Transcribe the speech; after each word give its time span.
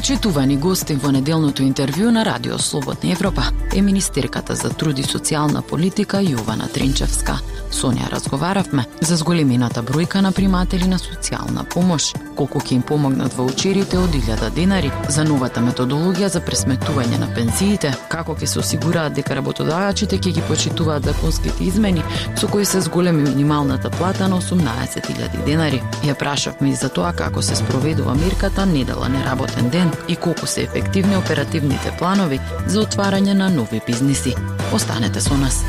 Почитувани 0.00 0.56
гости 0.56 0.94
во 0.96 1.10
неделното 1.12 1.60
интервју 1.60 2.08
на 2.08 2.22
Радио 2.24 2.56
Слободна 2.58 3.10
Европа 3.12 3.42
е 3.76 3.82
министерката 3.84 4.54
за 4.56 4.70
труд 4.72 4.98
и 4.98 5.02
социјална 5.04 5.60
политика 5.60 6.22
Јована 6.24 6.70
Тринчевска. 6.72 7.34
Со 7.70 7.90
неа 7.92 8.08
разговаравме 8.08 8.86
за 9.02 9.20
зголемината 9.20 9.82
бројка 9.84 10.24
на 10.24 10.32
приматели 10.32 10.88
на 10.88 10.96
социјална 10.96 11.66
помош, 11.68 12.14
колку 12.40 12.60
ќе 12.64 12.78
им 12.78 12.82
помогнат 12.82 13.34
ваучерите 13.36 13.98
од 14.00 14.14
1000 14.16 14.50
денари, 14.56 14.90
за 15.12 15.24
новата 15.28 15.60
методологија 15.60 16.30
за 16.32 16.40
пресметување 16.40 17.18
на 17.20 17.28
пензиите, 17.36 17.92
како 18.08 18.36
ќе 18.38 18.48
се 18.48 18.60
осигураат 18.62 19.16
дека 19.18 19.36
работодавачите 19.36 20.18
ќе 20.18 20.32
ги 20.38 20.44
почитуваат 20.48 21.04
законските 21.10 21.64
измени 21.64 22.04
со 22.40 22.48
кои 22.48 22.64
се 22.64 22.80
зголеми 22.80 23.26
минималната 23.28 23.90
плата 23.90 24.28
на 24.28 24.40
18.000 24.40 25.44
денари. 25.44 25.82
Ја 26.04 26.14
прашавме 26.14 26.70
и 26.70 26.78
за 26.82 26.88
тоа 26.88 27.12
како 27.12 27.42
се 27.42 27.56
спроведува 27.60 28.14
мерката 28.14 28.66
недела 28.66 29.08
неработен 29.08 29.68
ден 29.70 29.92
и 30.08 30.16
колку 30.16 30.46
се 30.46 30.62
ефективни 30.62 31.16
оперативните 31.16 31.92
планови 31.98 32.40
за 32.66 32.86
отварање 32.86 33.34
на 33.34 33.50
нови 33.50 33.80
бизниси. 33.86 34.34
Останете 34.72 35.20
со 35.20 35.36
нас. 35.36 35.64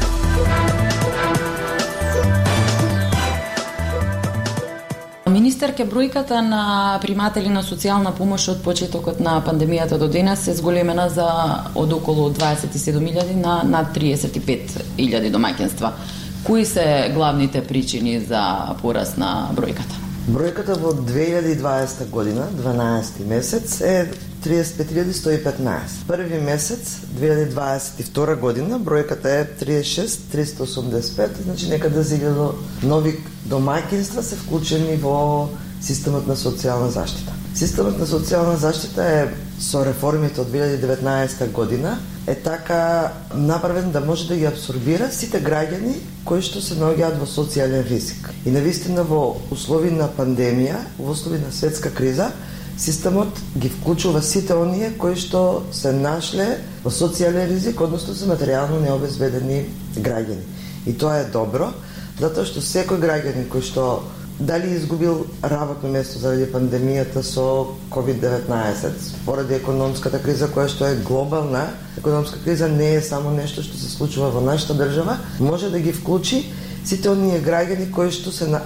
Министерке, 5.62 5.86
бројката 5.86 6.40
на 6.42 6.98
приматели 7.04 7.50
на 7.54 7.62
социјална 7.62 8.16
помош 8.17 8.48
од 8.50 8.64
почетокот 8.66 9.20
на 9.22 9.36
пандемијата 9.45 10.00
до 10.02 10.08
денес 10.09 10.48
се 10.48 10.56
зголемена 10.58 11.06
за 11.14 11.28
од 11.78 11.94
околу 11.94 12.31
27.000 12.34 13.38
на 13.38 13.62
над 13.62 13.94
35.000 13.94 15.30
домаќинства. 15.30 15.94
Кои 16.44 16.66
се 16.66 17.12
главните 17.14 17.62
причини 17.62 18.20
за 18.20 18.73
пораст 18.81 19.22
на 19.22 19.52
бројката? 19.53 20.00
Бројката 20.30 20.75
во 20.77 20.91
2020 20.94 22.09
година, 22.14 22.44
12 22.53 23.25
месец, 23.25 23.80
е 23.81 24.11
35.115. 24.45 26.05
Први 26.08 26.39
месец, 26.39 27.00
2022 27.17 28.36
година, 28.39 28.78
бројката 28.80 29.25
е 29.25 29.47
36.385, 29.61 31.41
значи 31.44 31.69
некаде 31.69 31.95
да 31.95 32.03
за 32.03 32.16
1000 32.16 32.52
нови 32.83 33.16
домаќинства 33.50 34.22
се 34.22 34.38
вклучени 34.38 35.00
во 35.02 35.50
системот 35.81 36.30
на 36.30 36.38
социјална 36.38 36.94
заштита. 36.94 37.33
Системот 37.56 37.97
на 37.97 38.06
социјална 38.06 38.61
заштита 38.61 39.02
е 39.02 39.28
со 39.62 39.84
реформите 39.86 40.42
од 40.42 40.50
2019 40.50 41.52
година 41.52 42.00
е 42.28 42.36
така 42.36 43.12
направен 43.36 43.92
да 43.92 44.02
може 44.02 44.28
да 44.28 44.36
ги 44.36 44.45
абсорбира 44.45 45.12
сите 45.12 45.42
граѓани 45.42 45.94
кои 46.26 46.42
што 46.42 46.62
се 46.62 46.78
наоѓаат 46.80 47.20
во 47.22 47.28
социјален 47.30 47.86
ризик. 47.86 48.31
И 48.45 48.52
навистина 48.52 49.03
во 49.06 49.38
услови 49.53 49.92
на 49.94 50.09
пандемија, 50.09 50.81
во 50.98 51.14
услови 51.14 51.38
на 51.42 51.52
светска 51.53 51.94
криза, 51.94 52.31
системот 52.78 53.38
ги 53.58 53.70
вклучува 53.70 54.22
сите 54.22 54.58
оние 54.58 54.94
кои 54.98 55.16
што 55.16 55.64
се 55.72 55.94
нашле 55.94 56.58
во 56.84 56.90
социјален 56.90 57.50
ризик, 57.53 57.81
односно 57.81 58.16
се 58.18 58.25
материјално 58.25 58.81
необезбедени 58.81 59.66
граѓани. 59.98 60.46
И 60.88 60.98
тоа 60.98 61.22
е 61.22 61.30
добро, 61.30 61.70
затоа 62.20 62.46
што 62.50 62.66
секој 62.66 62.98
граѓанин 62.98 63.46
кој 63.50 63.62
што 63.62 63.86
дали 64.42 64.73
изгубил 64.73 65.25
работно 65.44 65.89
место 65.89 66.19
заради 66.19 66.47
пандемијата 66.50 67.22
со 67.22 67.78
COVID-19, 67.94 68.90
поради 69.25 69.53
економската 69.53 70.18
криза 70.18 70.50
која 70.50 70.66
што 70.68 70.88
е 70.90 70.97
глобална, 71.06 71.68
економска 71.97 72.41
криза 72.41 72.68
не 72.68 72.96
е 72.96 73.02
само 73.06 73.29
нешто 73.31 73.62
што 73.62 73.78
се 73.78 73.90
случува 73.94 74.31
во 74.34 74.41
нашата 74.41 74.74
држава, 74.74 75.19
може 75.40 75.69
да 75.69 75.79
ги 75.79 75.94
вклучи 75.94 76.50
сите 76.84 77.09
оние 77.13 77.38
граѓани 77.38 77.91
кои 77.94 78.09
што 78.09 78.34
се 78.34 78.50
на, 78.50 78.63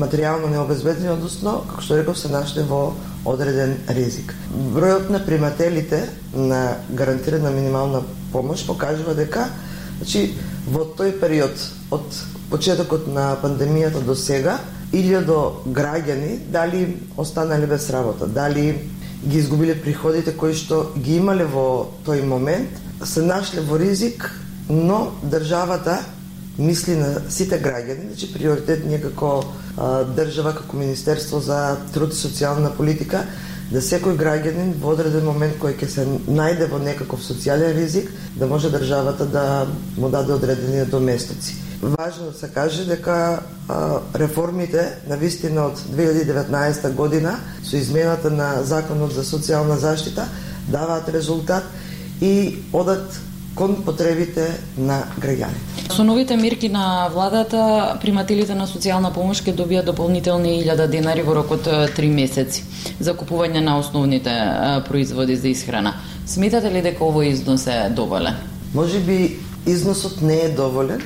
материјално 0.00 0.48
необезбедени, 0.48 1.12
односно, 1.12 1.60
како 1.68 1.84
што 1.84 2.00
реков, 2.00 2.18
се 2.18 2.32
нашли 2.32 2.64
во 2.64 2.94
одреден 3.28 3.76
ризик. 3.92 4.32
Бројот 4.48 5.10
на 5.12 5.20
примателите 5.20 6.08
на 6.32 6.78
гарантирана 6.88 7.50
минимална 7.50 8.00
помош 8.32 8.64
покажува 8.66 9.12
дека 9.14 9.50
значи, 9.98 10.32
во 10.66 10.88
тој 10.88 11.18
период 11.20 11.52
од 11.92 12.22
почетокот 12.48 13.06
на 13.12 13.34
пандемијата 13.42 14.00
до 14.00 14.16
сега, 14.16 14.58
илјадо 14.92 15.64
граѓани 15.66 16.38
дали 16.52 16.96
останале 17.16 17.66
без 17.66 17.88
работа, 17.90 18.26
дали 18.26 18.78
ги 19.24 19.38
изгубиле 19.38 19.74
приходите 19.80 20.34
кои 20.36 20.54
што 20.54 20.92
ги 20.96 21.16
имале 21.16 21.44
во 21.44 21.92
тој 22.06 22.24
момент, 22.26 22.68
се 23.04 23.22
нашле 23.22 23.62
во 23.62 23.78
ризик, 23.78 24.28
но 24.68 25.12
државата 25.22 26.00
мисли 26.58 26.96
на 26.96 27.22
сите 27.30 27.58
граѓани, 27.62 28.08
значи 28.10 28.32
приоритет 28.32 28.84
ние 28.86 29.00
како 29.00 29.44
а, 29.76 30.04
држава, 30.04 30.52
како 30.54 30.76
Министерство 30.76 31.40
за 31.40 31.78
труд 31.94 32.12
и 32.12 32.18
социјална 32.18 32.74
политика, 32.76 33.24
да 33.72 33.80
секој 33.80 34.18
граѓанин 34.20 34.74
во 34.80 34.92
одреден 34.92 35.24
момент 35.24 35.56
кој 35.60 35.78
ќе 35.80 35.88
се 35.88 36.04
најде 36.28 36.68
во 36.68 36.82
некаков 36.82 37.22
социјален 37.24 37.72
ризик, 37.78 38.10
да 38.36 38.46
може 38.46 38.70
државата 38.70 39.24
да 39.24 39.44
му 39.96 40.10
даде 40.12 40.32
одредени 40.32 40.84
доместоци. 40.84 41.61
Важно 41.82 42.30
да 42.30 42.38
се 42.38 42.48
каже 42.48 42.84
дека 42.84 43.42
а, 43.68 43.98
реформите 44.14 45.02
на 45.08 45.16
вистина 45.16 45.66
од 45.66 45.78
2019 45.78 46.92
година 46.94 47.38
со 47.64 47.76
измената 47.76 48.30
на 48.30 48.62
Законот 48.62 49.10
за 49.12 49.24
социјална 49.26 49.74
заштита 49.74 50.28
даваат 50.68 51.08
резултат 51.08 51.64
и 52.20 52.58
одат 52.72 53.18
кон 53.54 53.82
потребите 53.84 54.46
на 54.78 55.02
граѓаните. 55.18 55.90
Со 55.90 56.04
новите 56.04 56.36
мерки 56.36 56.68
на 56.68 57.08
владата, 57.12 57.98
примателите 58.00 58.54
на 58.54 58.66
социјална 58.70 59.10
помош 59.12 59.42
ќе 59.42 59.52
добијат 59.58 59.90
дополнителни 59.90 60.62
1000 60.62 60.86
денари 60.86 61.22
во 61.26 61.34
рок 61.34 61.50
од 61.50 61.66
3 61.66 62.12
месеци 62.14 62.62
за 63.00 63.16
купување 63.18 63.60
на 63.60 63.78
основните 63.78 64.30
производи 64.88 65.36
за 65.36 65.48
исхрана. 65.48 65.96
Сметате 66.26 66.70
ли 66.70 66.82
дека 66.82 67.02
овој 67.04 67.34
износ 67.34 67.66
е 67.66 67.90
доволен? 67.90 68.38
Може 68.74 69.00
би 69.00 69.36
износот 69.66 70.22
не 70.22 70.38
е 70.46 70.48
доволен, 70.48 71.02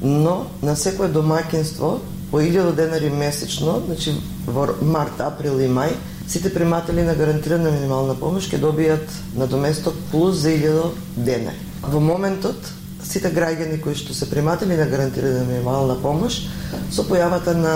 но 0.00 0.46
на 0.62 0.76
секое 0.76 1.08
домаќинство 1.12 1.98
по 2.30 2.40
1000 2.40 2.74
денари 2.74 3.10
месечно, 3.10 3.82
значи 3.86 4.14
во 4.46 4.68
март, 4.82 5.20
април 5.20 5.58
и 5.58 5.66
мај, 5.66 5.96
сите 6.28 6.50
приматели 6.54 7.02
на 7.02 7.14
гарантирана 7.14 7.70
минимална 7.70 8.14
помош 8.14 8.46
ќе 8.48 8.60
добијат 8.62 9.08
надоместок 9.36 9.94
плюс 10.10 10.36
за 10.36 10.50
1000 10.50 10.90
денари. 11.16 11.58
Во 11.82 12.00
моментот, 12.00 12.56
сите 13.02 13.32
граѓани 13.34 13.80
кои 13.82 13.94
што 13.94 14.14
се 14.14 14.30
приматели 14.30 14.76
на 14.76 14.86
гарантирана 14.86 15.44
минимална 15.44 15.98
помош, 15.98 16.46
со 16.90 17.02
појавата 17.02 17.54
на 17.58 17.74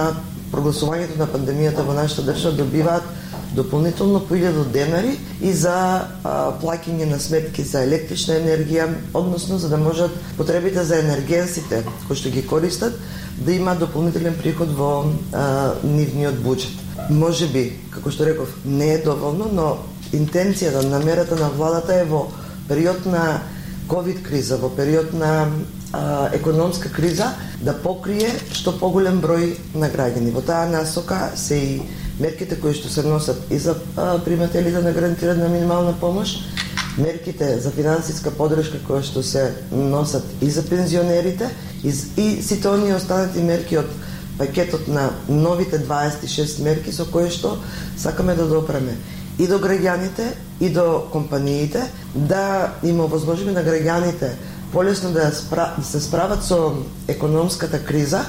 прогласувањето 0.53 1.19
на 1.19 1.27
пандемијата 1.27 1.83
во 1.83 1.95
нашата 1.95 2.23
држава 2.31 2.57
добиваат 2.57 3.03
дополнително 3.55 4.21
по 4.21 4.35
1000 4.35 4.65
денари 4.65 5.19
и 5.43 5.53
за 5.53 5.75
а, 6.25 6.53
плаќање 6.63 7.07
на 7.11 7.19
сметки 7.21 7.63
за 7.63 7.85
електрична 7.87 8.35
енергија, 8.41 8.89
односно 9.15 9.59
за 9.59 9.69
да 9.69 9.77
можат 9.79 10.11
потребите 10.37 10.85
за 10.85 10.99
енергенсите 10.99 11.85
кои 12.09 12.17
што 12.17 12.31
ги 12.35 12.47
користат 12.47 12.99
да 13.39 13.53
има 13.53 13.75
дополнителен 13.75 14.35
приход 14.43 14.75
во 14.75 14.91
а, 15.33 15.75
нивниот 15.85 16.43
буџет. 16.43 16.83
Може 17.11 17.47
би, 17.47 17.73
како 17.91 18.11
што 18.11 18.27
реков, 18.27 18.55
не 18.65 18.95
е 18.95 19.03
доволно, 19.03 19.51
но 19.53 19.69
интенцијата, 20.13 20.83
намерата 20.89 21.37
на 21.37 21.51
владата 21.51 21.95
е 21.95 22.05
во 22.05 22.29
период 22.69 23.07
на 23.07 23.43
ковид 23.89 24.23
криза, 24.23 24.57
во 24.57 24.71
период 24.71 25.13
на 25.13 25.51
а, 25.95 26.29
економска 26.33 26.89
криза, 26.89 27.31
да 27.61 27.73
покрие 27.73 28.31
што 28.53 28.75
поголем 28.79 29.21
број 29.23 29.55
на 29.75 29.89
граѓани. 29.91 30.33
Во 30.35 30.43
таа 30.43 30.67
насока 30.71 31.31
се 31.39 31.59
и 31.59 31.83
мерките 32.21 32.59
кои 32.61 32.75
што 32.75 32.91
се 32.91 33.07
носат 33.07 33.39
и 33.51 33.59
за 33.59 33.77
а, 33.97 34.19
примателите 34.19 34.83
на 34.83 34.93
гарантирана 34.93 35.49
минимална 35.49 35.95
помош, 36.01 36.37
мерките 36.99 37.59
за 37.61 37.71
финансиска 37.71 38.31
подршка 38.31 38.79
кои 38.87 39.03
што 39.03 39.23
се 39.23 39.53
носат 39.71 40.25
и 40.43 40.51
за 40.51 40.67
пензионерите 40.67 41.51
и, 41.85 41.95
и 42.17 42.43
сите 42.43 42.69
оние 42.69 42.95
останати 42.95 43.43
мерки 43.43 43.79
од 43.79 43.91
пакетот 44.39 44.89
на 44.89 45.11
новите 45.29 45.79
26 45.79 46.63
мерки 46.63 46.93
со 46.93 47.07
кои 47.07 47.31
што 47.31 47.59
сакаме 47.97 48.35
да 48.35 48.47
допреме 48.47 48.97
и 49.39 49.47
до 49.47 49.59
граѓаните 49.59 50.35
и 50.61 50.71
до 50.71 51.07
компаниите 51.13 51.83
да 52.15 52.75
им 52.83 53.01
овозможиме 53.01 53.53
на 53.53 53.65
граѓаните 53.65 54.31
полесно 54.75 55.13
да, 55.13 55.31
спра, 55.33 55.71
да 55.79 55.85
се 55.85 56.01
справат 56.01 56.43
со 56.43 56.75
економската 57.09 57.79
криза, 57.79 58.25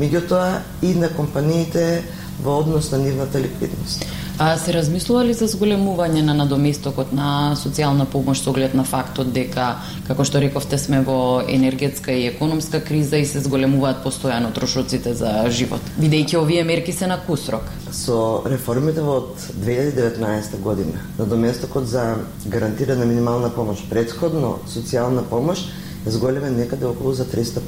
меѓутоа 0.00 0.62
и 0.82 0.94
на 0.96 1.12
компаниите 1.12 2.02
во 2.40 2.56
однос 2.62 2.90
на 2.90 2.98
нивната 2.98 3.40
ликвидност. 3.40 4.06
А 4.40 4.56
се 4.56 4.72
размислува 4.72 5.20
ли 5.28 5.34
за 5.36 5.44
зголемување 5.52 6.22
на 6.24 6.32
надоместокот 6.32 7.10
на 7.12 7.52
социјална 7.60 8.06
помош 8.08 8.40
со 8.40 8.48
оглед 8.54 8.72
на 8.72 8.86
фактот 8.88 9.28
дека, 9.36 9.66
како 10.06 10.24
што 10.24 10.40
рековте, 10.40 10.78
сме 10.80 11.02
во 11.04 11.42
енергетска 11.44 12.16
и 12.16 12.24
економска 12.30 12.80
криза 12.80 13.20
и 13.20 13.26
се 13.28 13.42
зголемуваат 13.44 14.00
постојано 14.00 14.54
трошоците 14.56 15.12
за 15.12 15.34
живот, 15.52 15.84
бидејќи 16.00 16.40
овие 16.40 16.64
мерки 16.64 16.96
се 16.96 17.10
на 17.12 17.20
кусрок? 17.26 17.68
Со 17.92 18.40
реформите 18.48 19.04
од 19.04 19.36
2019 19.60 20.56
година, 20.64 21.04
надоместокот 21.18 21.84
за 21.84 22.16
гарантирана 22.46 23.04
минимална 23.04 23.52
помош, 23.52 23.84
предходно 23.92 24.56
социјална 24.64 25.28
помош, 25.28 25.68
зголемен 26.06 26.56
некаде 26.56 26.84
да 26.84 26.90
околу 26.90 27.12
за 27.12 27.24
300%. 27.24 27.60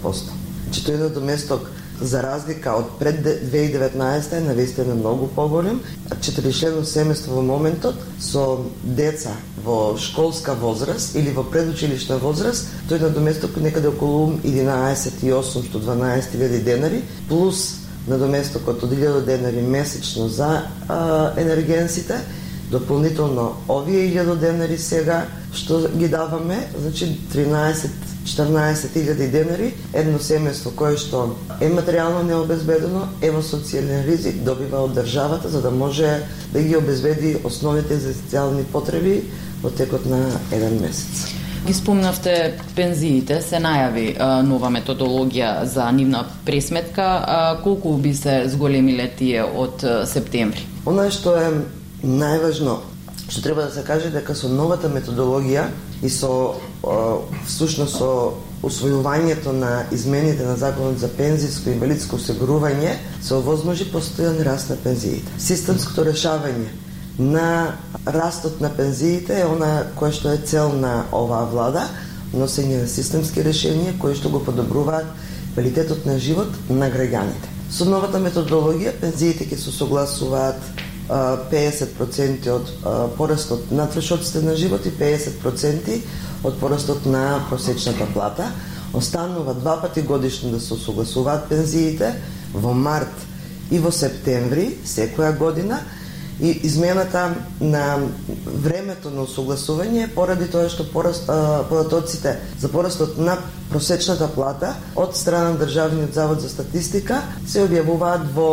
Значи 0.65 0.81
тој 0.87 0.97
надоместок 0.97 1.71
за 2.01 2.23
разлика 2.23 2.73
од 2.73 2.85
пред 2.99 3.27
2019 3.53 4.33
е 4.33 4.41
навистина 4.41 4.95
многу 4.95 5.27
поголем. 5.27 5.81
Четиричлено 6.21 6.83
семејство 6.83 7.31
во 7.37 7.43
моментот 7.43 7.95
со 8.21 8.59
деца 8.83 9.31
во 9.65 9.97
школска 9.99 10.55
возраст 10.55 11.17
или 11.17 11.31
во 11.31 11.45
предучилишна 11.45 12.19
возраст, 12.19 12.69
тој 12.89 13.01
надоместок 13.01 13.57
некаде 13.57 13.89
да 13.89 13.95
околу 13.95 14.33
11.812.000 14.45 16.65
денари, 16.65 17.03
плюс 17.29 17.75
надоместокот 18.09 18.83
од 18.83 18.91
1000 18.91 19.25
денари 19.25 19.63
месечно 19.63 20.29
за 20.29 20.63
а, 20.89 21.33
енергенсите, 21.37 22.15
дополнително 22.71 23.53
овие 23.69 24.09
1000 24.09 24.39
денари 24.39 24.79
сега 24.79 25.27
што 25.53 25.89
ги 25.95 26.09
даваме, 26.09 26.69
значи 26.81 27.19
13 27.35 28.12
14.000 28.25 29.31
денари, 29.31 29.73
едно 29.93 30.19
семејство 30.19 30.73
кое 30.77 30.97
што 30.97 31.25
е 31.61 31.69
материјално 31.73 32.23
необезбедено, 32.27 33.09
е 33.21 33.31
во 33.35 33.43
социјален 33.43 34.07
ризик, 34.07 34.43
добива 34.47 34.85
од 34.87 34.95
државата 34.95 35.49
за 35.49 35.63
да 35.63 35.71
може 35.71 36.23
да 36.53 36.63
ги 36.63 36.77
обезбеди 36.77 37.37
основните 37.45 37.99
социјални 37.99 38.65
потреби 38.73 39.23
во 39.63 39.71
текот 39.71 40.07
на 40.07 40.25
еден 40.53 40.81
месец. 40.81 41.33
Ги 41.67 41.75
спомнавте 41.75 42.59
пензиите, 42.75 43.37
се 43.43 43.61
најави 43.63 44.17
а, 44.19 44.41
нова 44.43 44.67
методологија 44.75 45.63
за 45.71 45.85
нивна 45.95 46.25
пресметка. 46.47 47.05
А, 47.23 47.37
колку 47.63 47.95
би 48.03 48.15
се 48.19 48.49
зголемиле 48.51 49.07
тие 49.19 49.45
од 49.45 49.85
а, 49.85 50.01
септември? 50.07 50.67
Она 50.87 51.07
што 51.15 51.37
е 51.39 51.53
најважно, 52.03 52.81
што 53.29 53.43
треба 53.43 53.69
да 53.69 53.71
се 53.71 53.87
каже 53.87 54.11
дека 54.11 54.35
со 54.35 54.51
новата 54.51 54.91
методологија 54.91 55.69
и 56.03 56.11
со 56.11 56.59
всушност 57.47 57.99
со 57.99 58.35
усвојувањето 58.63 59.53
на 59.53 59.85
измените 59.91 60.47
на 60.47 60.57
законот 60.57 60.99
за 60.99 61.09
пензиско 61.09 61.71
и 61.71 61.73
инвалидско 61.75 62.17
осигурување 62.17 62.95
се 63.23 63.35
овозможи 63.35 63.89
постојан 63.91 64.43
раст 64.43 64.71
на 64.71 64.77
пензиите. 64.77 65.39
Системското 65.39 66.05
решавање 66.07 66.71
на 67.19 67.75
растот 68.07 68.61
на 68.61 68.71
пензиите 68.71 69.41
е 69.41 69.47
она 69.47 69.87
кое 69.99 70.13
што 70.13 70.33
е 70.33 70.39
цел 70.39 70.73
на 70.73 71.05
оваа 71.13 71.47
влада, 71.51 71.89
носење 72.35 72.83
на 72.83 72.89
системски 72.89 73.43
решенија 73.45 73.99
кои 73.99 74.15
што 74.15 74.31
го 74.31 74.41
подобруваат 74.45 75.07
квалитетот 75.55 76.07
на 76.07 76.19
живот 76.19 76.49
на 76.71 76.89
граѓаните. 76.91 77.51
Со 77.71 77.85
новата 77.85 78.19
методологија 78.21 78.95
пензиите 79.01 79.45
ќе 79.45 79.59
се 79.59 79.73
согласуваат 79.73 80.82
50% 81.09 82.51
од 82.51 82.71
порастот 83.17 83.71
на 83.71 83.87
трошоците 83.87 84.43
на 84.43 84.57
живот 84.57 84.87
и 84.87 84.93
50% 84.99 85.99
од 86.45 86.61
порастот 86.61 87.07
на 87.07 87.45
просечната 87.49 88.07
плата. 88.15 88.51
Останува 88.93 89.55
два 89.55 89.81
пати 89.81 90.03
годишно 90.03 90.51
да 90.51 90.61
се 90.61 90.77
согласуваат 90.77 91.49
пензиите 91.49 92.15
во 92.55 92.75
март 92.75 93.27
и 93.71 93.79
во 93.81 93.91
септември 93.93 94.77
секоја 94.85 95.33
година 95.39 95.81
и 96.41 96.51
измената 96.63 97.35
на 97.61 97.99
времето 98.45 99.11
на 99.11 99.25
согласување 99.29 100.09
поради 100.15 100.49
тоа 100.51 100.69
што 100.73 100.85
пораст, 100.93 101.29
податоците 101.69 102.37
за 102.61 102.69
порастот 102.69 103.19
на 103.19 103.37
просечната 103.71 104.29
плата 104.29 104.75
од 104.97 105.17
страна 105.17 105.53
на 105.53 105.59
Државниот 105.61 106.15
завод 106.15 106.41
за 106.41 106.49
статистика 106.49 107.23
се 107.47 107.65
објавуваат 107.67 108.27
во 108.35 108.49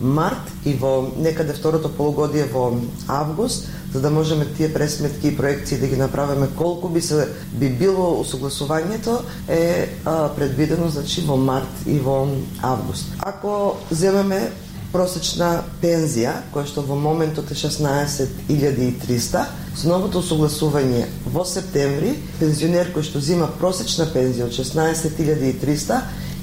март 0.00 0.50
и 0.64 0.74
во 0.74 1.10
некаде 1.16 1.52
да 1.52 1.58
второто 1.58 1.88
полугодие 1.88 2.44
во 2.52 2.72
август, 3.06 3.68
за 3.92 4.00
да 4.00 4.10
можеме 4.10 4.46
тие 4.56 4.72
пресметки 4.72 5.28
и 5.28 5.36
проекции 5.36 5.78
да 5.78 5.86
ги 5.86 5.96
направиме 5.96 6.48
колку 6.56 6.88
би 6.88 7.00
се 7.00 7.28
би 7.52 7.68
било 7.68 8.22
усогласувањето 8.22 9.20
е 9.48 9.88
а, 10.04 10.28
предвидено 10.36 10.88
значи 10.88 11.20
во 11.26 11.36
март 11.36 11.86
и 11.86 11.98
во 11.98 12.28
август. 12.62 13.06
Ако 13.18 13.76
земеме 13.90 14.50
просечна 14.92 15.62
пензија, 15.82 16.32
која 16.54 16.66
што 16.66 16.82
во 16.82 16.96
моментот 16.98 17.50
е 17.50 17.54
16.300, 17.54 19.44
со 19.76 19.88
новото 19.88 20.22
согласување 20.22 21.04
во 21.30 21.44
септември, 21.46 22.16
пензионер 22.40 22.90
кој 22.94 23.06
што 23.06 23.22
зима 23.22 23.46
просечна 23.60 24.08
пензија 24.10 24.48
од 24.48 24.56
16.300 24.56 26.00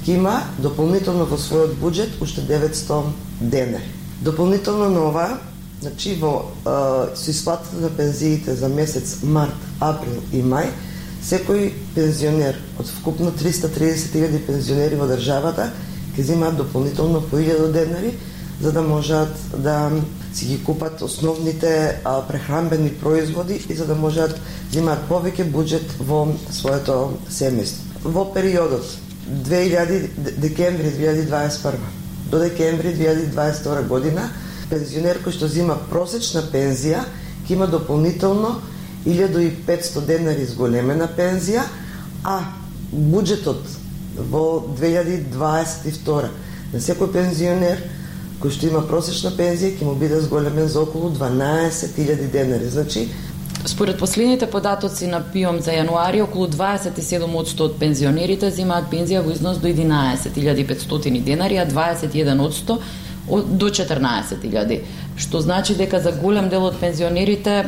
има 0.08 0.42
дополнително 0.58 1.26
во 1.28 1.36
својот 1.36 1.76
буџет 1.80 2.20
уште 2.22 2.42
900 2.48 3.12
денар. 3.40 3.82
Дополнително 4.20 4.88
на 4.90 5.04
ова, 5.08 5.28
значи 5.80 6.14
во 6.20 6.50
а, 6.64 7.10
со 7.14 7.30
исплатата 7.30 7.76
на 7.76 7.90
пензиите 7.90 8.54
за 8.54 8.68
месец 8.68 9.18
март, 9.22 9.54
април 9.80 10.22
и 10.32 10.42
мај, 10.42 10.70
секој 11.22 11.72
пензионер 11.94 12.56
од 12.78 12.86
вкупно 13.00 13.30
330.000 13.30 14.46
пензионери 14.46 14.96
во 14.96 15.06
државата 15.06 15.70
ќе 16.16 16.22
земаат 16.22 16.56
дополнително 16.56 17.20
по 17.20 17.36
1000 17.36 17.72
денари 17.72 18.14
за 18.60 18.72
да 18.72 18.82
можат 18.82 19.34
да 19.56 19.90
си 20.34 20.46
ги 20.46 20.64
купат 20.64 21.02
основните 21.02 22.00
а, 22.04 22.22
прехранбени 22.22 22.90
производи 22.90 23.60
и 23.68 23.74
за 23.74 23.86
да 23.86 23.94
можат 23.94 24.40
да 24.72 24.78
имаат 24.78 25.04
повеќе 25.10 25.46
буџет 25.52 25.98
во 26.00 26.26
своето 26.50 27.18
семејство. 27.30 27.84
Во 28.04 28.24
периодот 28.34 29.07
2000 29.28 30.08
декември 30.36 30.90
2021 30.90 31.74
до 32.30 32.38
декември 32.38 32.94
2022 32.96 33.86
година 33.88 34.30
пензионер 34.70 35.20
кој 35.24 35.32
што 35.36 35.48
зима 35.48 35.78
просечна 35.90 36.42
пензија 36.52 37.04
ќе 37.46 37.56
има 37.56 37.66
дополнително 37.66 38.58
1500 39.06 40.04
денари 40.06 40.44
зголемена 40.44 41.08
пензија, 41.16 41.62
а 42.24 42.40
буџетот 42.92 43.64
во 44.30 44.42
2022 44.80 46.28
на 46.72 46.80
секој 46.80 47.12
пензионер 47.12 47.80
кој 48.42 48.52
што 48.54 48.68
има 48.68 48.82
просечна 48.86 49.32
пензија 49.36 49.78
ќе 49.78 49.88
му 49.88 49.94
биде 49.98 50.20
зголемен 50.20 50.68
за 50.68 50.82
околу 50.84 51.10
12.000 51.14 52.30
денари. 52.30 52.68
Значи, 52.68 53.08
Според 53.64 53.98
последните 53.98 54.46
податоци 54.46 55.06
на 55.06 55.20
ПИОМ 55.32 55.60
за 55.60 55.74
јануари, 55.74 56.22
околу 56.22 56.46
27% 56.46 57.60
од 57.60 57.76
пензионерите 57.80 58.50
земаат 58.54 58.86
пензија 58.90 59.24
во 59.26 59.34
износ 59.34 59.58
до 59.58 59.68
11.500 59.68 61.22
денари, 61.22 61.58
а 61.58 61.66
21% 61.66 62.78
до 63.28 63.68
14.000, 63.68 64.80
што 65.16 65.40
значи 65.40 65.74
дека 65.74 66.00
за 66.00 66.12
голем 66.12 66.48
дел 66.48 66.64
од 66.64 66.78
пензионерите 66.80 67.64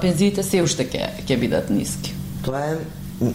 пензиите 0.00 0.42
се 0.42 0.62
уште 0.62 0.86
ќе 0.86 1.08
ќе 1.26 1.38
бидат 1.38 1.70
ниски. 1.70 2.14
Тоа 2.46 2.62
е 2.72 2.76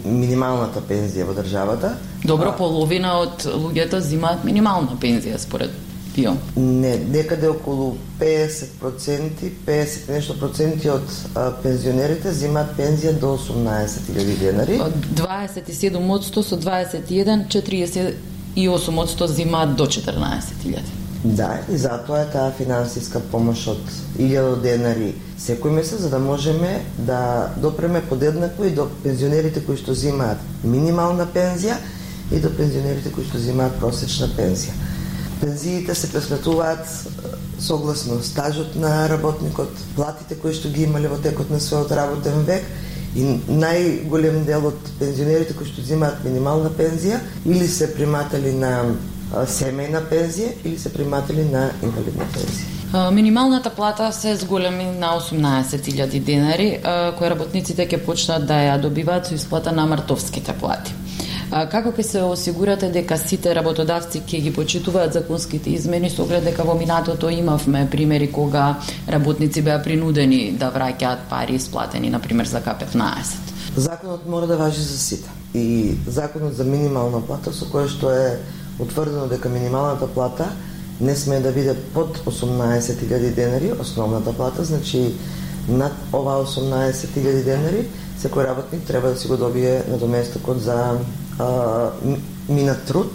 минималната 0.05 0.81
пензија 0.81 1.27
во 1.27 1.35
државата. 1.35 1.95
Добро, 2.23 2.53
половина 2.57 3.19
од 3.23 3.45
луѓето 3.45 3.99
земаат 3.99 4.43
минимална 4.47 4.97
пензија 4.99 5.37
според 5.39 5.71
ПИО? 6.17 6.33
Не, 6.57 6.97
некаде 6.97 7.49
околу 7.49 7.97
50%, 8.19 9.51
50 9.67 10.09
нешто 10.09 10.33
проценти 10.39 10.89
од 10.89 11.05
а, 11.35 11.51
пензионерите 11.61 12.33
земаат 12.33 12.73
пензија 12.77 13.13
до 13.21 13.35
18.000 13.37 14.39
денари. 14.41 14.79
Од 14.81 14.97
27% 15.13 16.41
со 16.41 16.57
21, 16.57 17.45
48% 17.53 19.27
земаат 19.27 19.75
до 19.75 19.85
14.000. 19.85 20.81
Да, 21.23 21.59
и 21.69 21.77
затоа 21.77 22.23
е 22.25 22.31
таа 22.33 22.51
финансиска 22.57 23.21
помош 23.31 23.67
од 23.75 23.95
1000 24.17 24.61
денари 24.65 25.13
секој 25.37 25.77
месец 25.77 26.01
за 26.01 26.09
да 26.09 26.19
можеме 26.19 26.81
да 26.97 27.53
допреме 27.61 28.01
подеднакво 28.09 28.65
и 28.65 28.73
до 28.73 28.89
пензионерите 29.03 29.61
кои 29.65 29.77
што 29.77 29.93
земаат 29.93 30.41
минимална 30.63 31.29
пензија 31.29 31.77
и 32.31 32.39
до 32.41 32.49
пензионерите 32.49 33.13
кои 33.13 33.25
што 33.25 33.37
земаат 33.37 33.77
просечна 33.81 34.29
пензија. 34.37 34.73
Пензиите 35.41 35.95
се 35.95 36.11
пресметуваат 36.11 36.87
согласно 37.59 38.23
стажот 38.23 38.75
на 38.75 39.09
работникот, 39.09 39.69
платите 39.95 40.35
кои 40.35 40.53
што 40.53 40.69
ги 40.69 40.85
имале 40.85 41.09
во 41.09 41.17
текот 41.21 41.49
на 41.49 41.59
својот 41.61 41.93
работен 41.95 42.45
век 42.45 42.65
и 43.15 43.25
најголем 43.49 44.43
дел 44.45 44.69
од 44.69 44.89
пензионерите 44.99 45.53
кои 45.57 45.65
што 45.69 45.81
земаат 45.81 46.23
минимална 46.25 46.69
пензија 46.69 47.19
или 47.45 47.67
се 47.67 47.89
приматели 47.93 48.53
на 48.53 48.95
семејна 49.33 50.01
пензија 50.09 50.53
или 50.63 50.77
се 50.77 50.93
приматели 50.93 51.45
на 51.45 51.69
инвалидна 51.83 52.25
пензија. 52.35 53.11
Минималната 53.11 53.69
плата 53.69 54.11
се 54.13 54.35
зголеми 54.35 54.85
на 54.85 55.19
18.000 55.19 56.19
денари, 56.23 56.69
кои 57.17 57.29
работниците 57.29 57.83
ќе 57.83 57.99
почнат 58.05 58.45
да 58.47 58.61
ја 58.63 58.77
добиваат 58.81 59.27
со 59.27 59.35
исплата 59.35 59.71
на 59.71 59.85
мартовските 59.85 60.53
плати. 60.53 60.93
Како 61.47 61.93
ќе 61.95 62.03
се 62.03 62.21
осигурате 62.27 62.89
дека 62.91 63.15
сите 63.17 63.53
работодавци 63.55 64.19
ќе 64.27 64.39
ги 64.43 64.51
почитуваат 64.51 65.13
законските 65.15 65.71
измени 65.71 66.09
со 66.11 66.25
оглед 66.25 66.43
дека 66.43 66.63
во 66.67 66.73
минатото 66.75 67.29
имавме 67.31 67.85
примери 67.91 68.27
кога 68.31 68.81
работници 69.07 69.61
беа 69.63 69.79
принудени 69.83 70.51
да 70.59 70.67
враќаат 70.75 71.29
пари 71.29 71.55
исплатени 71.55 72.09
на 72.09 72.19
пример 72.19 72.51
за 72.51 72.59
К15? 72.59 73.53
Законот 73.77 74.25
мора 74.27 74.47
да 74.47 74.57
важи 74.57 74.81
за 74.81 74.97
сите. 74.97 75.29
И 75.53 75.95
законот 76.07 76.53
за 76.53 76.65
минимална 76.67 77.21
плата 77.23 77.53
со 77.53 77.65
кој 77.71 77.87
што 77.87 78.11
е 78.11 78.39
утврдено 78.79 79.27
дека 79.31 79.49
минималната 79.49 80.07
плата 80.07 80.49
не 80.99 81.15
сме 81.15 81.39
да 81.39 81.51
биде 81.51 81.75
под 81.93 82.17
18.000 82.25 83.33
денари, 83.35 83.71
основната 83.79 84.33
плата, 84.33 84.63
значи 84.63 85.13
над 85.69 85.93
ова 86.11 86.43
18.000 86.43 87.43
денари, 87.43 87.85
секој 88.19 88.47
работник 88.47 88.83
треба 88.83 89.13
да 89.13 89.15
си 89.15 89.27
го 89.27 89.37
добие 89.37 89.83
надоместокот 89.87 90.61
за 90.61 90.99
а, 91.39 91.91
на 92.49 92.75
труд, 92.85 93.11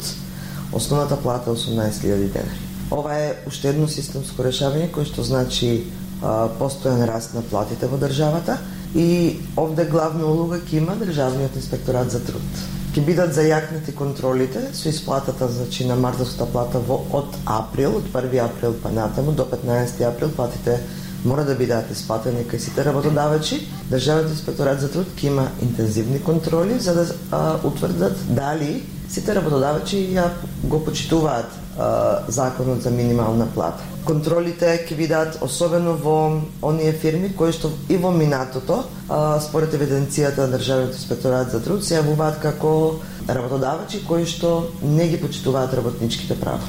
основната 0.73 1.17
плата 1.17 1.51
е 1.51 1.55
18.000 1.55 2.17
денари. 2.17 2.61
Ова 2.91 3.15
е 3.15 3.35
уште 3.47 3.73
едно 3.73 3.89
системско 3.89 4.45
решавање 4.45 4.91
кое 4.93 5.09
што 5.09 5.25
значи 5.25 5.87
а, 6.21 6.49
постојан 6.61 7.07
раст 7.09 7.35
на 7.35 7.43
платите 7.43 7.89
во 7.89 7.97
државата 7.97 8.59
и 8.95 9.41
овде 9.57 9.87
главна 9.89 10.27
улога 10.29 10.61
ќе 10.61 10.83
има 10.83 10.97
Државниот 11.01 11.57
инспекторат 11.57 12.11
за 12.13 12.21
труд. 12.25 12.45
Ќе 12.93 13.05
бидат 13.07 13.33
зајакнати 13.33 13.95
контролите 13.97 14.67
со 14.77 14.91
исплатата 14.91 15.49
значи 15.49 15.87
на 15.89 15.97
мартовската 15.97 16.45
плата 16.53 16.83
во 16.85 16.99
од 17.17 17.39
април, 17.49 17.97
од 17.97 18.11
1 18.13 18.45
април 18.45 18.77
па 18.83 18.93
натаму 18.93 19.33
до 19.33 19.49
15 19.49 20.05
април 20.05 20.29
платите 20.37 20.77
мора 21.25 21.45
да 21.45 21.55
бидат 21.55 21.91
исплатени 21.91 22.45
кај 22.49 22.59
сите 22.59 22.85
работодавачи. 22.85 23.61
Државниот 23.91 24.33
инспекторат 24.33 24.81
за 24.81 24.91
труд 24.91 25.07
ќе 25.17 25.31
има 25.31 25.49
интензивни 25.63 26.23
контроли 26.23 26.79
за 26.79 26.95
да 26.95 27.07
а, 27.31 27.41
утврдат 27.65 28.19
дали 28.35 28.83
сите 29.13 29.35
работодавачи 29.35 30.09
ја 30.17 30.31
го 30.65 30.81
почитуваат 30.85 31.51
а, 31.79 32.25
законот 32.29 32.83
за 32.83 32.91
минимална 32.91 33.47
плата. 33.55 33.85
Контролите 34.05 34.73
ќе 34.89 34.97
видат 34.99 35.39
особено 35.41 35.95
во 35.95 36.41
оние 36.63 36.93
фирми 36.93 37.31
кои 37.37 37.53
што 37.53 37.71
и 37.89 37.97
во 37.97 38.11
минатото, 38.11 38.83
а, 39.09 39.39
според 39.41 39.75
евиденцијата 39.79 40.49
на 40.49 40.59
Државниот 40.59 40.99
инспекторат 40.99 41.53
за 41.53 41.63
труд, 41.63 41.85
се 41.85 42.01
јавуваат 42.01 42.43
како 42.43 42.99
работодавачи 43.29 44.03
кои 44.09 44.27
што 44.27 44.73
не 44.83 45.09
ги 45.09 45.21
почитуваат 45.23 45.75
работничките 45.75 46.41
права. 46.41 46.67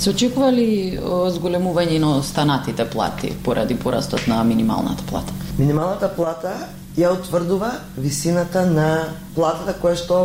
Се 0.00 0.14
очекува 0.14 0.46
ли 0.48 0.96
зголемување 1.34 1.98
на 2.00 2.14
останатите 2.16 2.86
плати 2.88 3.34
поради 3.44 3.74
порастот 3.76 4.22
на 4.30 4.38
минималната 4.48 5.04
плата? 5.10 5.34
Минималната 5.58 6.08
плата 6.16 6.54
ја 6.96 7.10
утврдува 7.12 7.68
висината 7.98 8.62
на 8.64 8.86
платата 9.34 9.74
која 9.82 9.98
што 10.00 10.20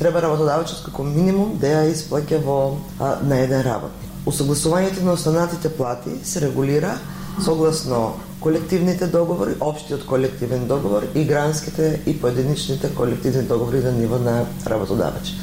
треба 0.00 0.24
работодавачот 0.24 0.82
како 0.88 1.06
минимум 1.06 1.54
да 1.62 1.70
ја 1.76 1.92
исплаќа 1.92 2.42
во 2.42 2.56
а, 2.98 3.12
на 3.22 3.38
еден 3.38 3.62
работник. 3.62 4.10
Усогласувањето 4.26 5.06
на 5.06 5.14
останатите 5.14 5.70
плати 5.78 6.18
се 6.24 6.42
регулира 6.48 6.96
согласно 7.38 8.18
колективните 8.40 9.06
договори, 9.06 9.54
општиот 9.60 10.06
колективен 10.10 10.66
договор 10.66 11.06
и 11.14 11.24
гранските 11.24 12.00
и 12.06 12.18
поединичните 12.20 12.94
колективни 12.94 13.42
договори 13.42 13.78
на 13.78 13.92
ниво 13.92 14.18
на 14.18 14.44
работодавач. 14.66 15.34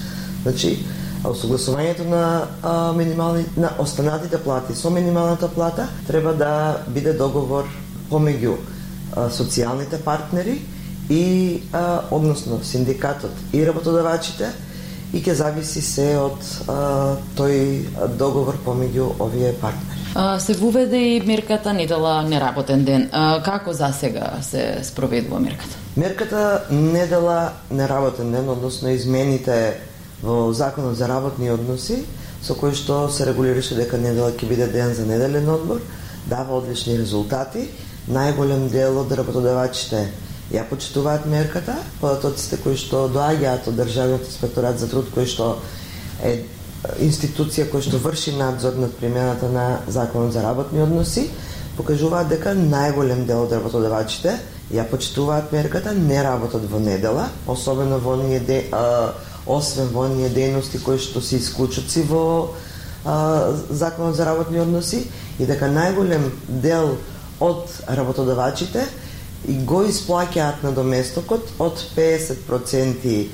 Значи, 0.43 0.77
усогласувањето 1.31 2.05
на 2.09 2.23
а, 2.63 2.93
минимални 2.93 3.45
на 3.57 3.71
останатите 3.79 4.37
плати 4.43 4.75
со 4.75 4.89
минималната 4.89 5.47
плата 5.47 5.87
треба 6.07 6.33
да 6.33 6.83
биде 6.87 7.13
договор 7.13 7.67
помеѓу 8.11 8.55
а, 8.55 9.29
социјалните 9.29 10.01
партнери 10.03 10.61
и 11.09 11.61
а, 11.73 12.01
односно 12.11 12.63
синдикатот 12.63 13.53
и 13.53 13.65
работодавачите 13.65 14.51
и 15.13 15.21
ќе 15.23 15.33
зависи 15.33 15.81
се 15.81 16.07
од 16.19 16.39
а, 16.67 17.15
тој 17.37 18.17
договор 18.19 18.59
помеѓу 18.65 19.13
овие 19.23 19.53
партнери. 19.61 20.03
А, 20.15 20.39
се 20.39 20.53
вуведе 20.53 20.97
и 20.97 21.21
мерката 21.21 21.73
недела 21.73 22.21
неработен 22.23 22.83
ден. 22.85 23.09
А, 23.11 23.43
како 23.43 23.73
за 23.73 23.91
сега 23.93 24.33
се 24.41 24.79
спроведува 24.83 25.39
мерката? 25.39 25.77
Мерката 25.97 26.63
недела 26.71 27.51
неработен 27.71 28.31
ден, 28.31 28.49
односно 28.49 28.89
измените 28.89 29.77
во 30.21 30.53
Законот 30.53 30.97
за 30.97 31.07
работни 31.07 31.49
односи, 31.49 32.03
со 32.41 32.53
кој 32.53 32.73
што 32.75 33.07
се 33.09 33.25
регулираше 33.25 33.75
дека 33.75 33.97
недела 33.97 34.31
ќе 34.31 34.49
биде 34.49 34.67
ден 34.67 34.93
за 34.95 35.05
неделен 35.05 35.49
одмор, 35.49 35.81
дава 36.25 36.57
одлични 36.57 36.97
резултати. 36.97 37.67
Најголем 38.07 38.69
дел 38.71 38.97
од 39.01 39.11
работодавачите 39.11 40.07
ја 40.53 40.63
почитуваат 40.69 41.25
мерката, 41.27 41.75
податоците 42.01 42.57
кои 42.63 42.77
што 42.79 43.07
доаѓаат 43.11 43.67
од 43.67 43.75
Државниот 43.75 44.29
инспекторат 44.29 44.79
за 44.79 44.87
труд, 44.87 45.09
кој 45.15 45.27
што 45.27 45.57
е 46.23 46.39
институција 47.03 47.67
која 47.71 47.83
што 47.83 47.99
врши 47.99 48.35
надзор 48.37 48.77
над 48.79 48.95
примената 48.95 49.49
на 49.51 49.81
Законот 49.87 50.33
за 50.33 50.43
работни 50.45 50.81
односи, 50.81 51.27
покажуваат 51.77 52.29
дека 52.31 52.55
најголем 52.55 53.25
дел 53.27 53.43
од 53.43 53.53
работодавачите 53.53 54.37
ја 54.73 54.83
почитуваат 54.89 55.51
мерката, 55.51 55.93
не 55.93 56.21
работат 56.23 56.63
во 56.71 56.79
недела, 56.79 57.27
особено 57.47 57.99
во 57.99 58.15
оние 58.17 58.39
де, 58.39 58.65
а, 58.71 59.13
освен 59.47 59.89
во 59.93 60.05
оние 60.05 60.29
дејности 60.29 60.81
кои 60.83 60.99
што 60.99 61.21
се 61.21 61.37
исклучоци 61.37 62.03
во 62.09 62.23
а, 63.05 63.55
Законот 63.69 64.15
за 64.15 64.25
работни 64.25 64.59
односи 64.59 65.05
и 65.39 65.45
дека 65.45 65.69
најголем 65.71 66.31
дел 66.47 66.97
од 67.39 67.69
работодавачите 67.87 68.87
и 69.47 69.57
го 69.65 69.83
исплаќаат 69.85 70.63
на 70.63 70.71
доместокот 70.71 71.53
од 71.59 71.83
50% 71.95 73.27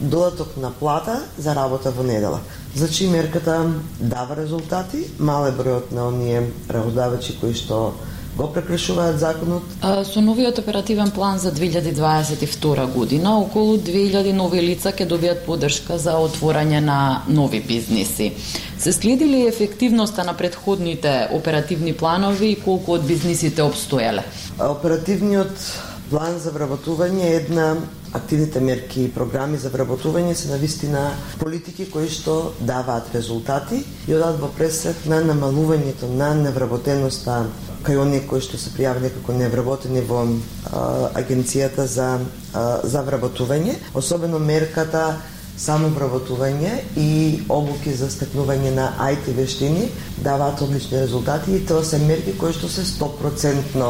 додаток 0.00 0.56
на 0.56 0.70
плата 0.70 1.20
за 1.38 1.54
работа 1.54 1.90
во 1.90 2.02
недела. 2.02 2.40
Значи 2.76 3.06
мерката 3.08 3.66
дава 4.00 4.36
резултати, 4.36 5.04
мале 5.18 5.52
бројот 5.52 5.92
на 5.92 6.08
оние 6.08 6.50
работодавачи 6.68 7.36
кои 7.40 7.54
што 7.54 7.94
го 8.36 8.48
прекршуваат 8.52 9.18
законот. 9.18 9.62
А, 9.80 10.04
со 10.04 10.20
новиот 10.20 10.58
оперативен 10.58 11.10
план 11.10 11.38
за 11.38 11.52
2022 11.52 12.86
година, 12.92 13.38
околу 13.38 13.76
2000 13.78 14.32
нови 14.32 14.60
лица 14.60 14.92
ќе 14.92 15.06
добијат 15.06 15.46
поддршка 15.46 15.98
за 15.98 16.18
отворање 16.18 16.80
на 16.80 17.22
нови 17.28 17.60
бизниси. 17.60 18.32
Се 18.78 18.92
следи 18.92 19.24
ли 19.24 19.46
ефективноста 19.46 20.24
на 20.24 20.34
предходните 20.34 21.28
оперативни 21.32 21.92
планови 21.92 22.50
и 22.52 22.60
колку 22.60 22.98
од 22.98 23.06
бизнисите 23.06 23.62
обстоеле? 23.62 24.24
Оперативниот 24.58 25.93
план 26.10 26.38
за 26.38 26.52
вработување 26.52 27.30
една 27.38 27.74
активните 28.14 28.60
мерки 28.60 29.04
и 29.04 29.10
програми 29.12 29.58
за 29.58 29.70
вработување 29.72 30.34
се 30.34 30.48
на 30.52 30.56
вистина 30.60 31.02
политики 31.40 31.86
кои 31.90 32.08
што 32.12 32.52
даваат 32.60 33.10
резултати 33.14 33.82
и 34.08 34.14
одат 34.14 34.40
во 34.40 34.50
пресред 34.56 35.06
на 35.10 35.22
намалувањето 35.24 36.10
на 36.12 36.34
невработеноста 36.38 37.44
кај 37.84 38.00
оние 38.00 38.24
кои 38.28 38.40
што 38.44 38.60
се 38.60 38.72
пријавени 38.76 39.12
како 39.18 39.36
невработени 39.36 40.00
во 40.08 40.24
а, 40.24 41.10
агенцијата 41.20 41.84
за 41.84 42.08
а, 42.16 42.80
за 42.84 43.02
вработување, 43.04 43.76
особено 43.94 44.38
мерката 44.38 45.16
само 45.56 45.88
вработување 45.94 46.72
и 46.96 47.40
обуки 47.48 47.92
за 47.94 48.08
стекнување 48.10 48.74
на 48.74 48.88
IT 49.10 49.30
вештини 49.36 49.88
даваат 50.24 50.62
одлични 50.62 51.00
резултати 51.00 51.56
и 51.56 51.66
тоа 51.66 51.84
се 51.84 51.98
мерки 51.98 52.36
кои 52.38 52.52
што 52.52 52.68
се 52.68 52.84
100% 52.88 53.84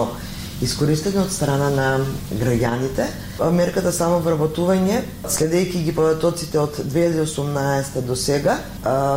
искористени 0.64 1.20
од 1.20 1.32
страна 1.32 1.68
на 1.70 1.88
граѓаните. 2.32 3.06
Мерката 3.52 3.92
само 3.92 4.20
вработување, 4.24 5.02
следејќи 5.28 5.82
ги 5.84 5.94
податоците 5.96 6.58
од 6.62 6.78
2018 6.92 8.00
до 8.08 8.16
сега, 8.16 8.56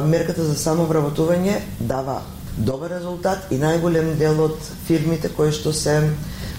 мерката 0.06 0.44
за 0.44 0.56
само 0.60 0.88
вработување 0.89 1.60
дава 1.80 2.22
добар 2.58 2.98
резултат 2.98 3.51
и 3.51 3.60
најголем 3.62 4.16
дел 4.20 4.39
од 4.48 4.58
фирмите 4.88 5.30
кои 5.30 5.54
што 5.56 5.74
се 5.74 6.00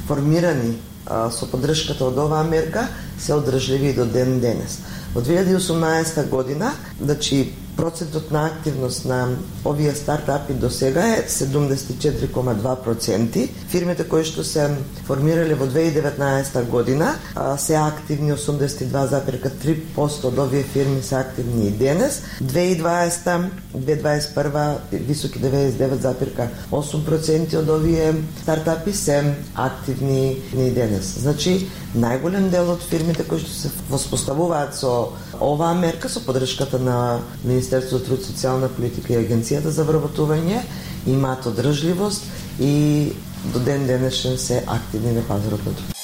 формирани 0.08 0.76
со 1.08 1.48
поддршката 1.50 2.04
од 2.06 2.18
оваа 2.24 2.44
мерка 2.44 2.86
се 3.18 3.34
одржливи 3.34 3.94
до 3.96 4.06
ден 4.06 4.38
денес. 4.40 4.78
Во 5.14 5.20
2018 5.24 6.28
година, 6.28 6.72
значи 7.00 7.52
процентот 7.78 8.30
на 8.30 8.46
активност 8.46 9.04
на 9.04 9.28
овие 9.64 9.94
стартапи 9.94 10.52
до 10.52 10.70
сега 10.70 11.14
е 11.14 11.28
74,2%. 11.28 13.48
Фирмите 13.68 14.08
кои 14.08 14.24
што 14.26 14.44
се 14.44 14.70
формирале 15.06 15.54
во 15.54 15.66
2019 15.70 16.64
година 16.66 17.14
се 17.56 17.74
активни 17.78 18.32
82,3% 18.34 20.24
од 20.26 20.38
овие 20.38 20.62
фирми 20.66 21.02
се 21.02 21.14
активни 21.22 21.68
и 21.68 21.70
денес. 21.70 22.22
2020 22.42 23.48
2021 23.78 24.76
високи 24.92 25.38
99,8% 25.38 27.56
од 27.62 27.68
овие 27.68 28.14
стартапи 28.42 28.92
се 28.92 29.34
активни 29.54 30.42
и 30.56 30.70
денес. 30.74 31.18
Значи, 31.22 31.70
најголем 31.94 32.50
дел 32.50 32.70
од 32.74 32.82
фирмите 32.82 33.22
кои 33.22 33.38
што 33.38 33.50
се 33.54 33.70
воспоставуваат 33.90 34.74
со 34.74 35.12
оваа 35.40 35.74
мерка 35.74 36.08
со 36.08 36.24
поддршката 36.24 36.78
на 36.78 37.20
Министерството 37.44 37.98
за 37.98 38.04
труд, 38.04 38.20
социјална 38.26 38.68
политика 38.68 39.12
и 39.12 39.16
Агенцијата 39.16 39.68
за 39.68 39.84
вработување 39.84 40.62
имаат 41.06 41.46
одржливост 41.46 42.24
и 42.60 43.12
до 43.52 43.58
ден 43.58 43.86
денешен 43.86 44.38
се 44.38 44.64
активни 44.66 45.12
на 45.12 45.22
пазарот 45.22 45.64
на 45.66 45.72
труд. 45.72 45.94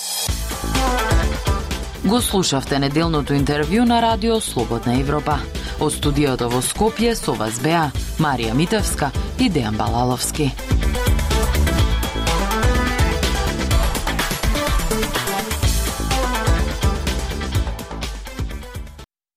Го 2.05 2.21
слушавте 2.21 2.79
неделното 2.79 3.33
интервју 3.33 3.85
на 3.89 4.03
Радио 4.03 4.41
Слободна 4.41 5.01
Европа. 5.01 5.39
Од 5.81 5.93
студиото 5.93 6.51
во 6.53 6.61
Скопје 6.63 7.15
со 7.17 7.33
вас 7.33 7.59
беа 7.65 7.91
Марија 8.21 8.55
Митевска 8.55 9.11
и 9.41 9.51
Дејан 9.51 9.81
Балаловски. 9.81 10.74